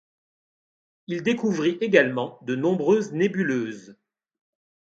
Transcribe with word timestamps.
Il 1.05 1.21
découvrit 1.21 1.77
également 1.79 2.39
de 2.41 2.55
nombreuses 2.55 3.11
nébuleuses. 3.13 3.95